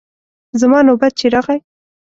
[0.61, 1.59] زما نوبت چې راغی.